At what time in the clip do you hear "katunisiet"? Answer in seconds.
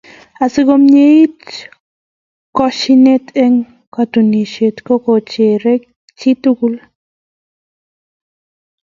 3.93-4.75